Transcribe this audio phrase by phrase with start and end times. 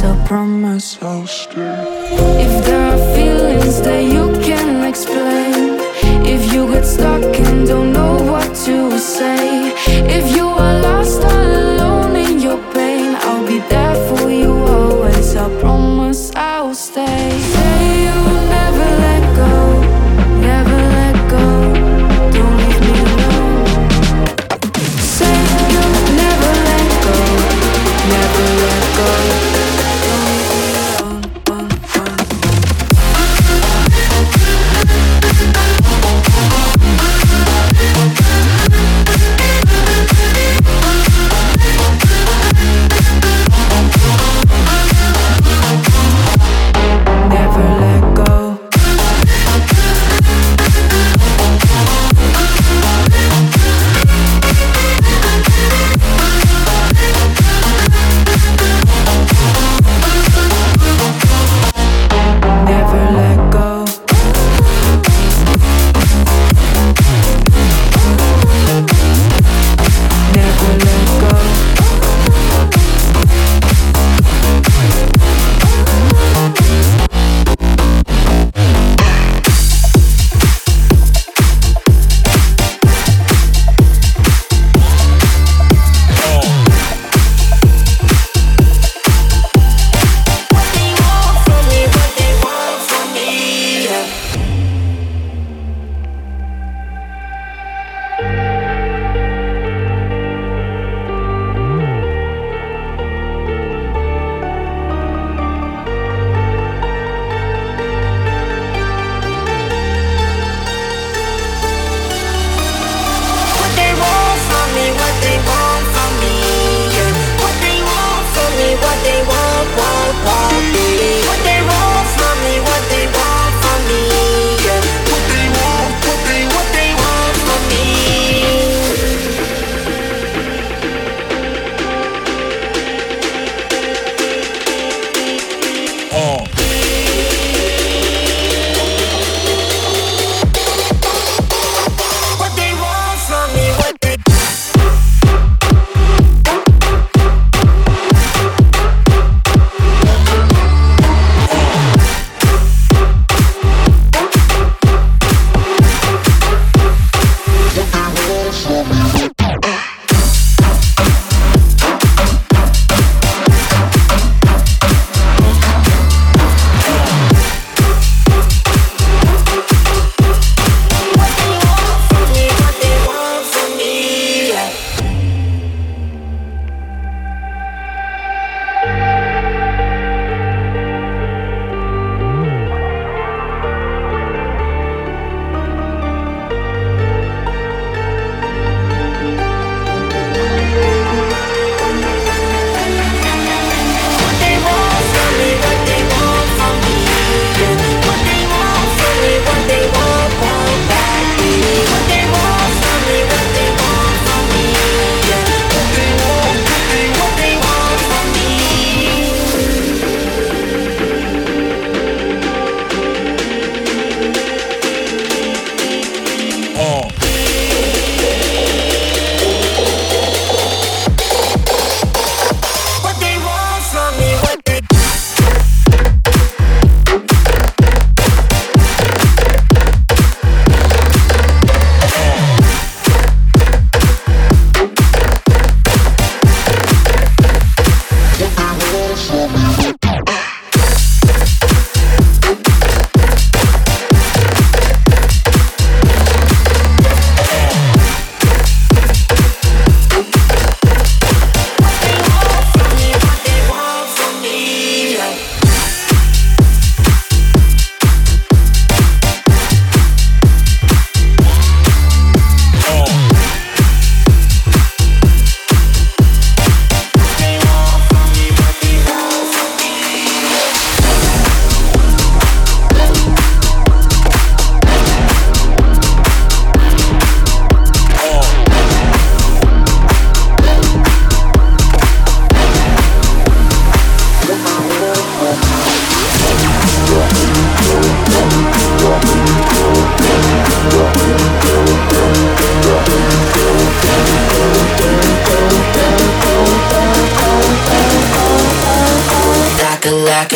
[0.00, 0.39] so proud.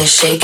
[0.06, 0.43] Shake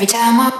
[0.00, 0.59] every time I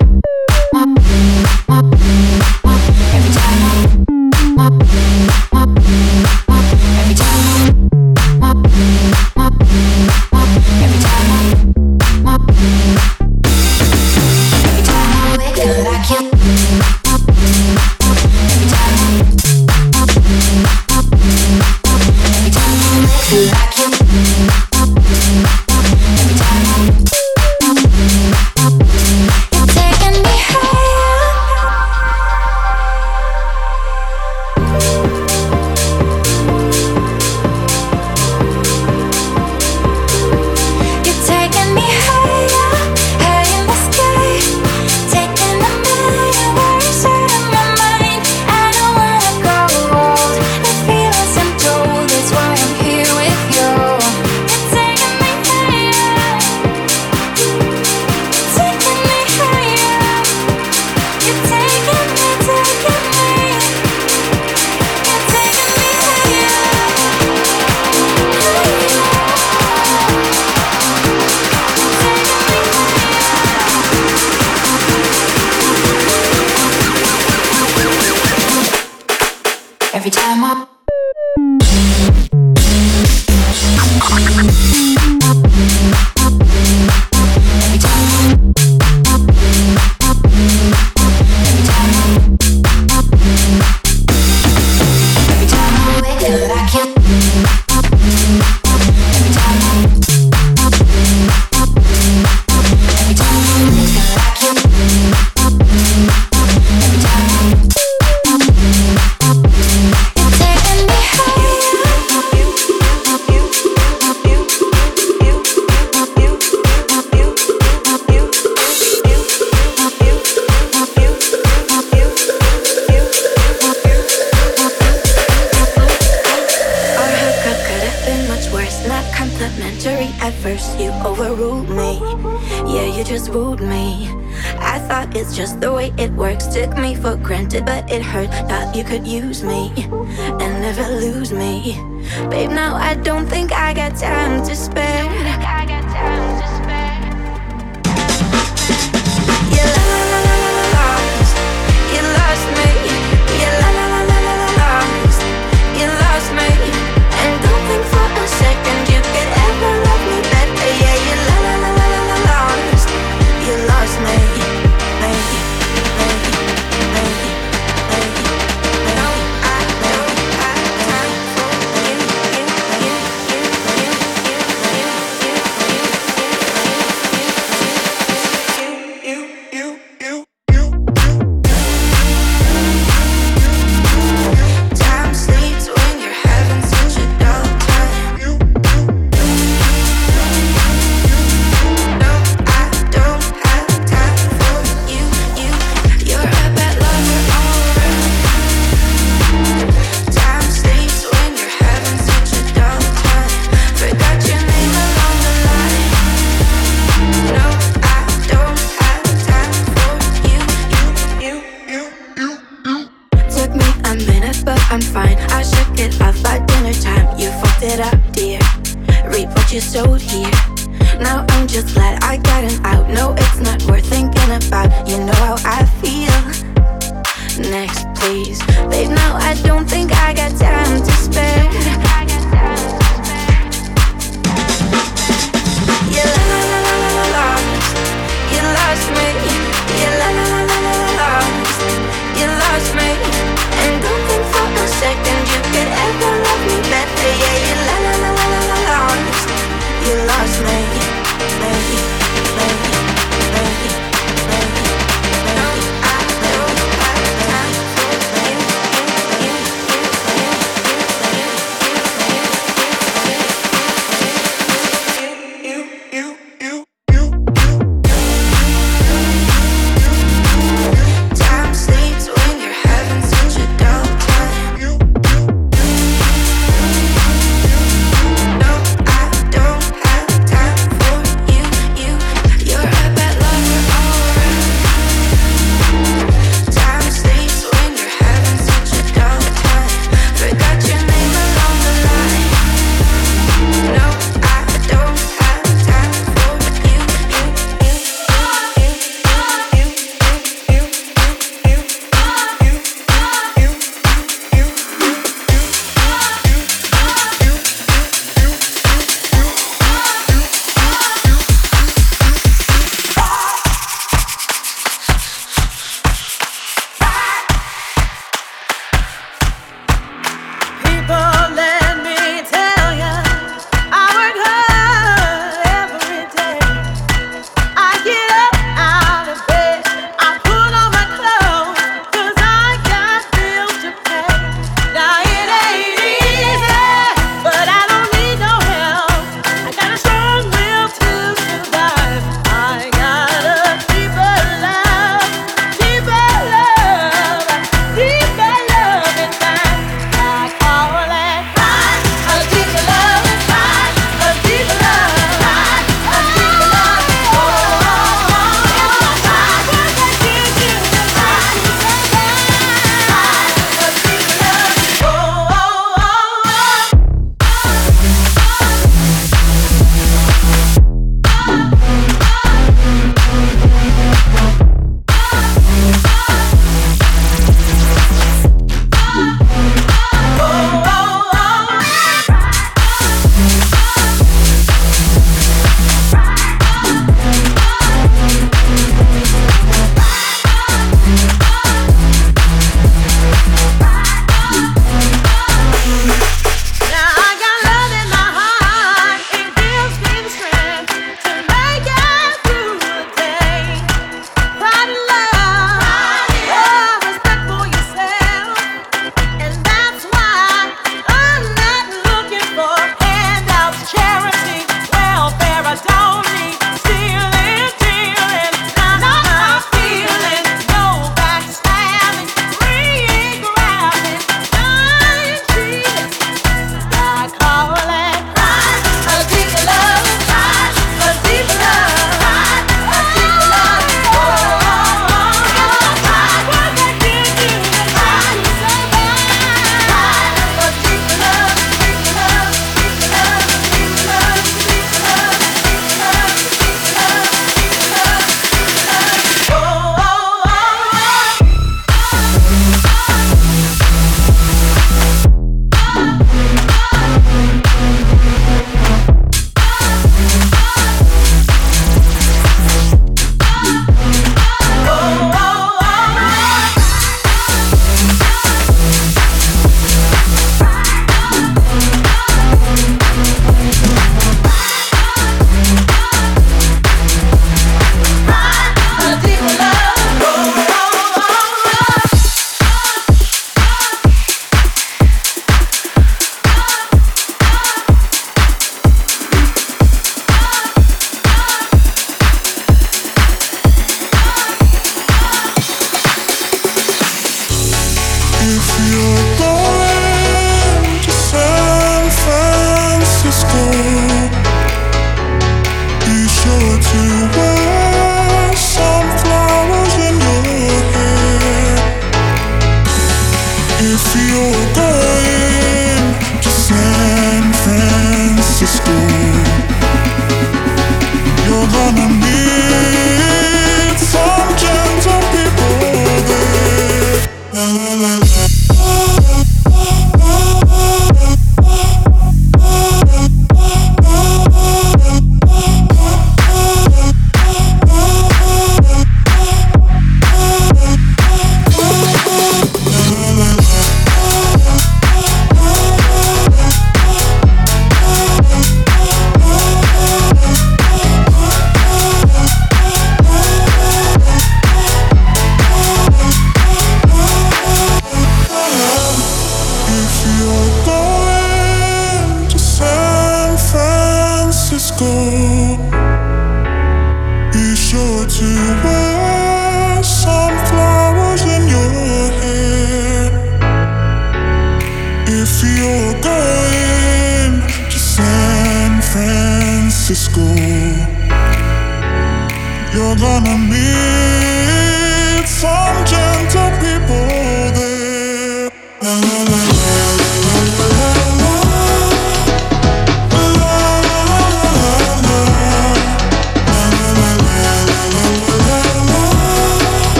[179.60, 179.89] you.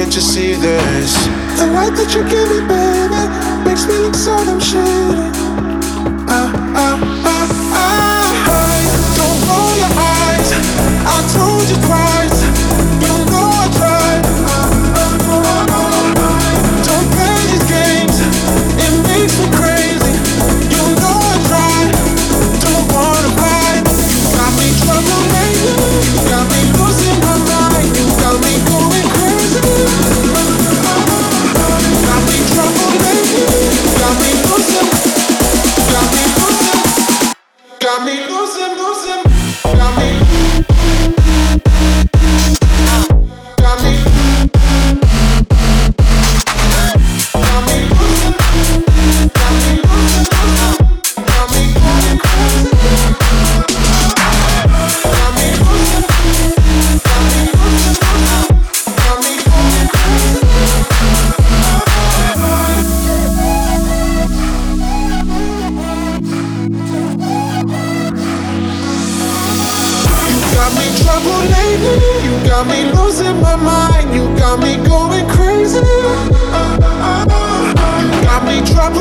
[0.00, 1.12] can't you see this?
[1.58, 2.79] The light that you give me, baby.
[74.50, 75.78] got me going crazy.
[75.78, 78.96] Uh, uh, uh, uh got me trapped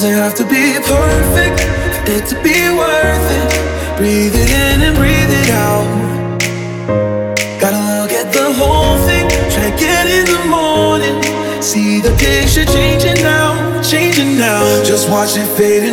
[0.00, 3.98] Doesn't have to be perfect for it to be worth it.
[3.98, 5.84] Breathe it in and breathe it out.
[7.60, 11.20] Gotta look at the whole thing, check it in the morning.
[11.60, 14.64] See the picture changing now, changing now.
[14.84, 15.89] Just watch it fade.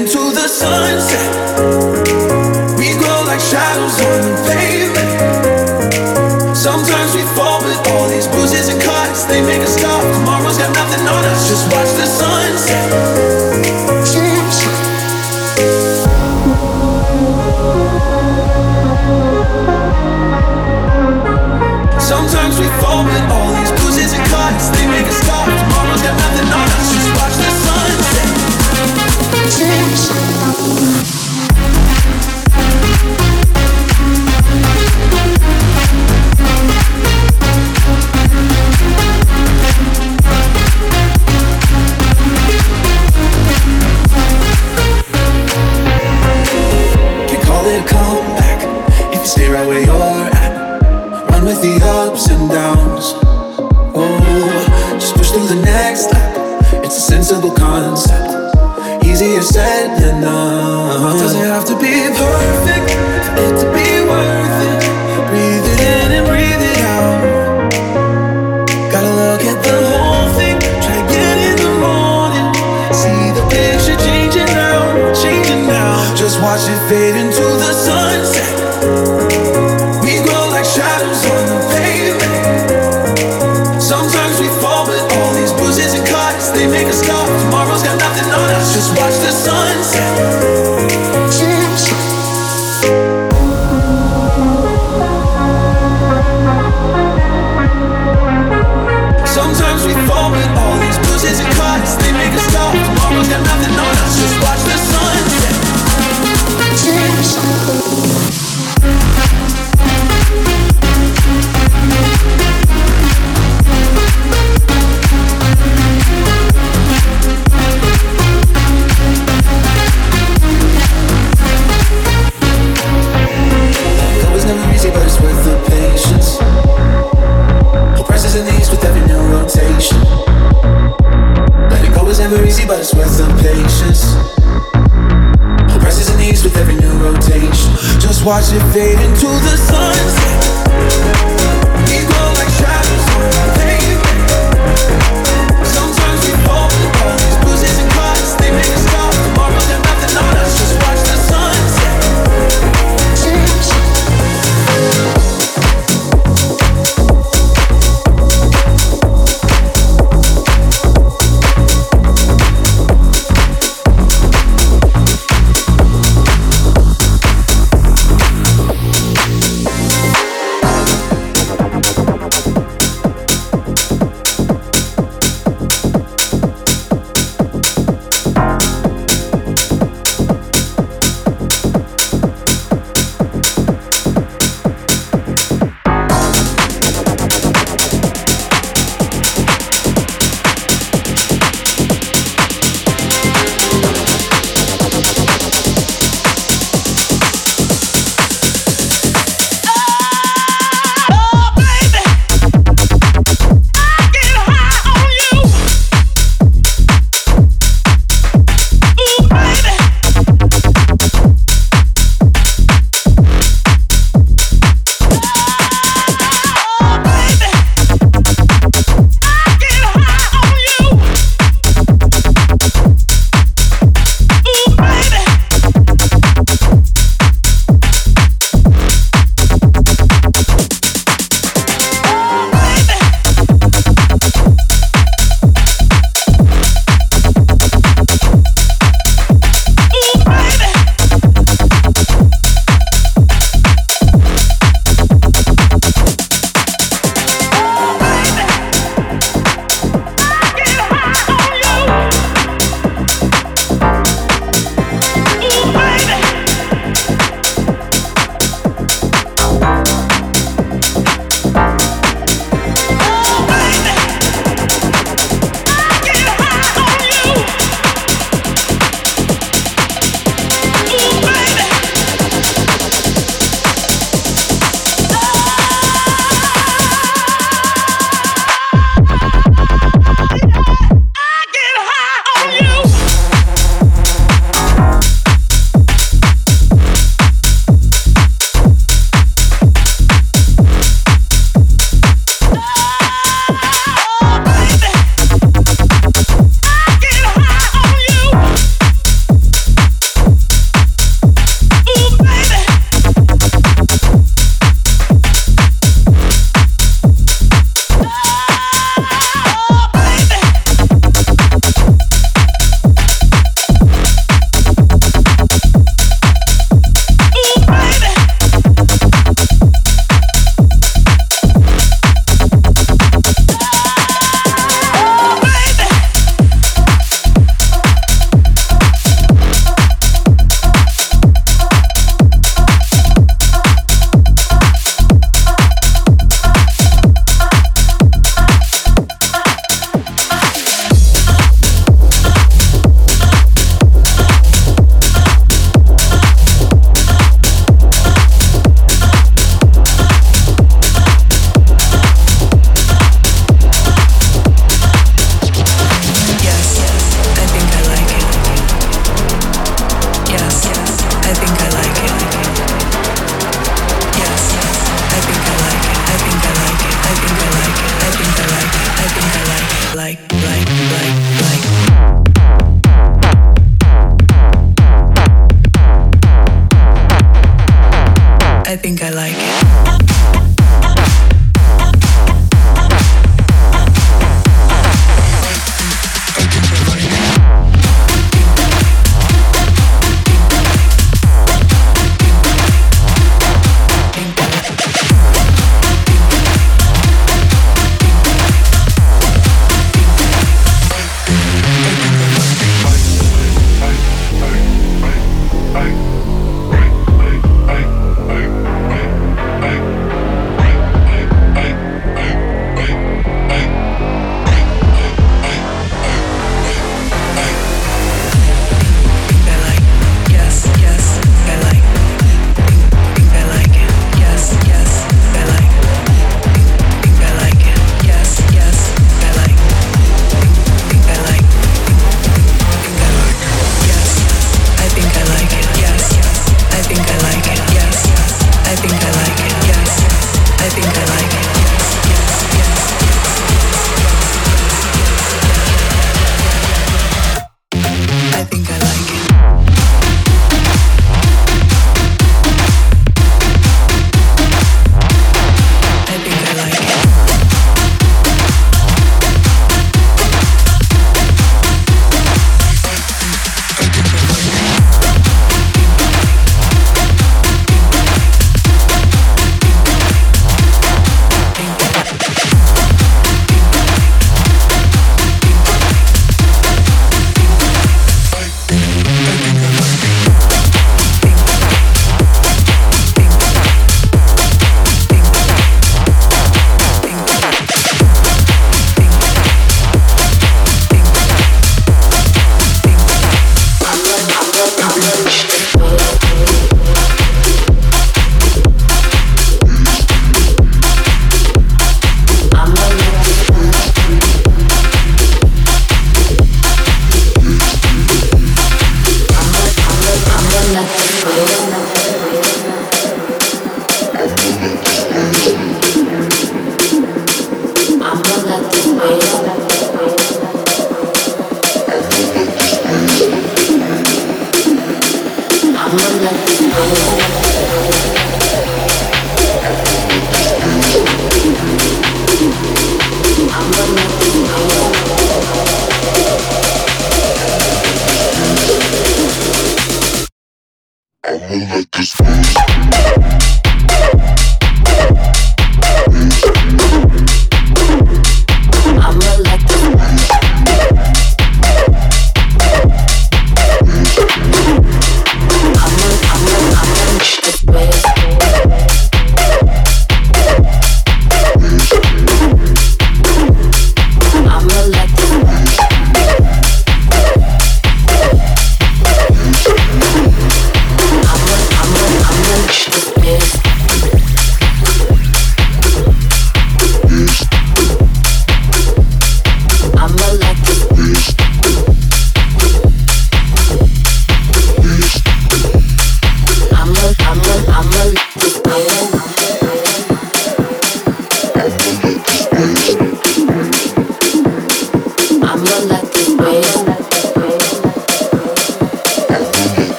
[76.87, 77.26] fading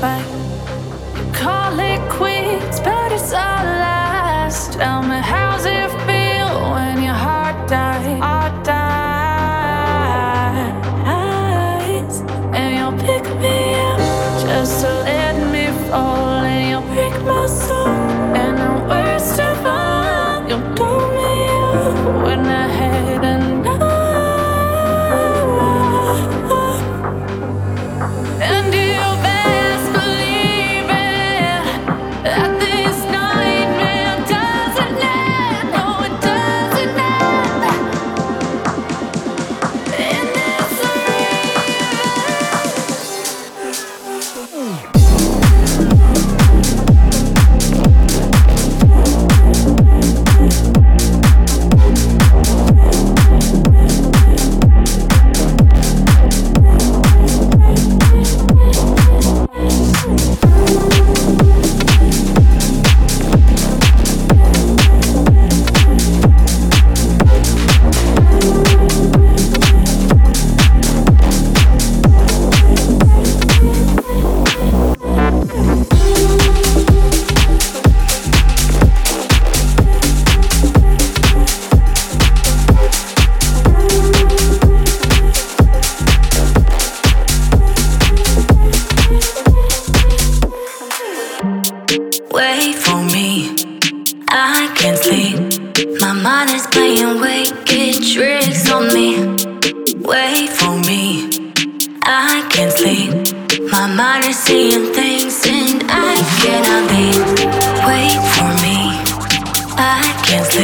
[0.00, 0.57] fight.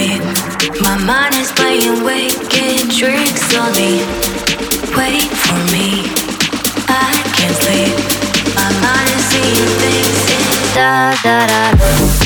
[0.04, 4.04] My mind is playing wicked tricks on me.
[4.94, 6.04] Wait for me.
[6.88, 7.96] I can't sleep.
[8.54, 12.23] My mind is seeing things in da da da.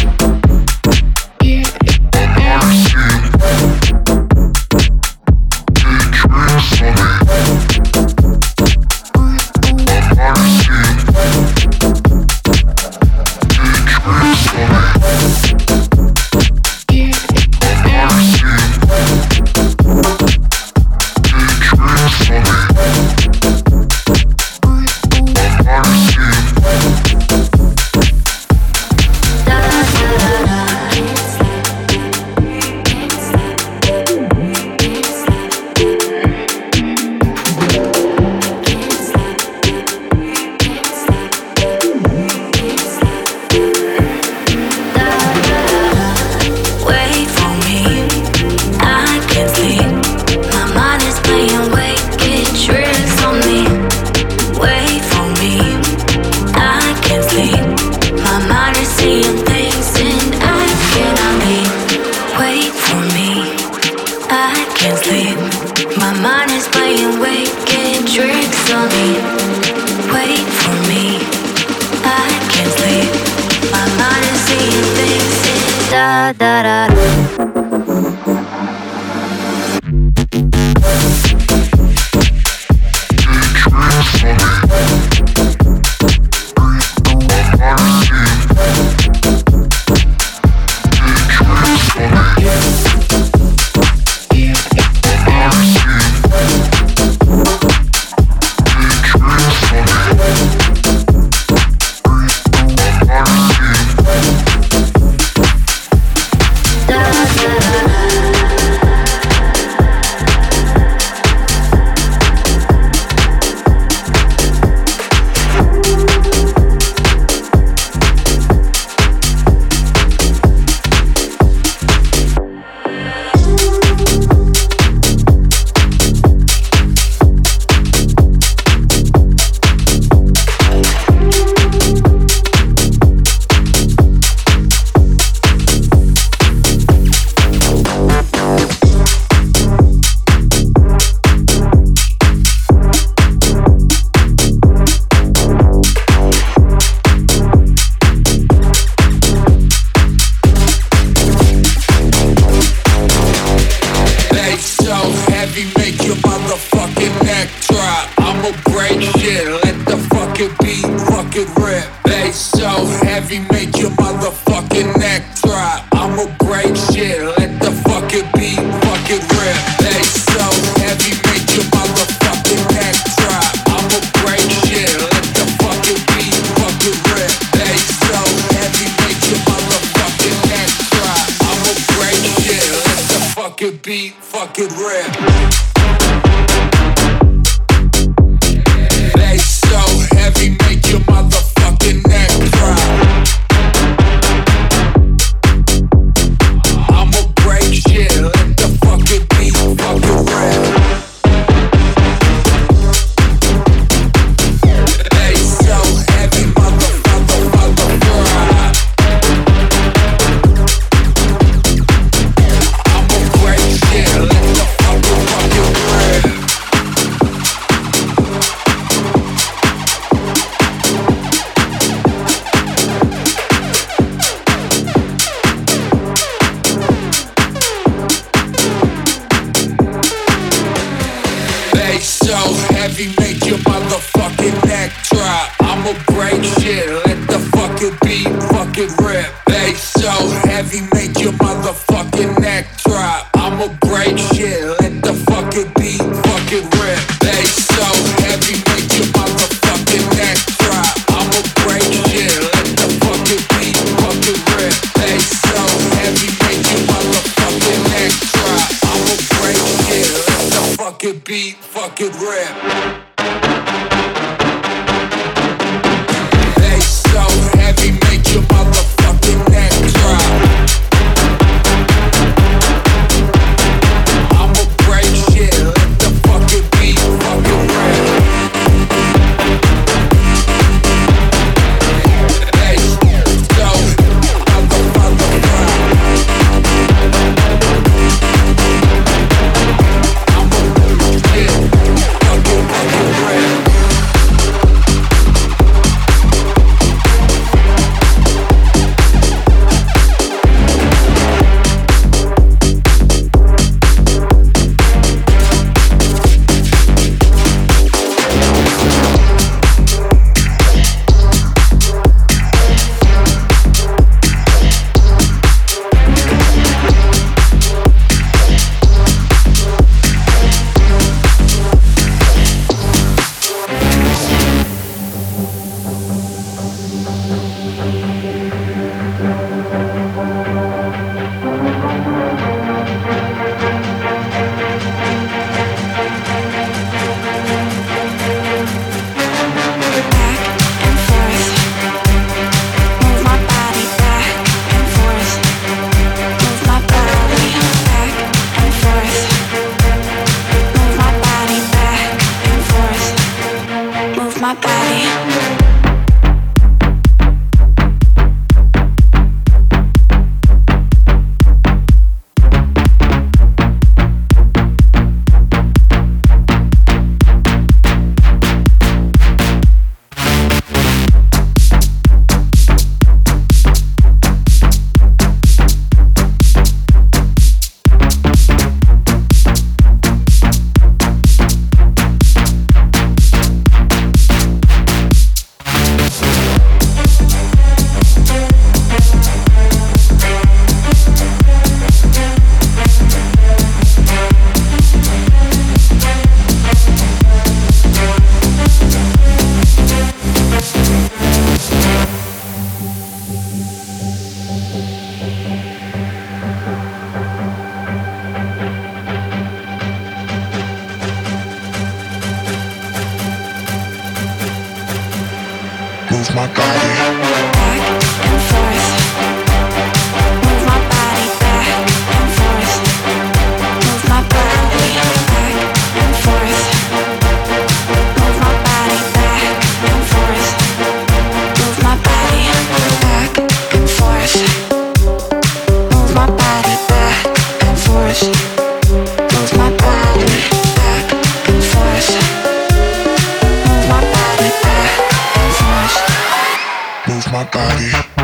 [447.59, 448.18] Body.